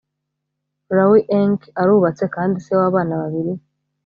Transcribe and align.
larry 0.95 1.21
ewing 1.37 1.59
arubatse 1.81 2.25
kandi 2.35 2.55
se 2.65 2.71
wabana 2.79 3.13
babiri 3.21 3.53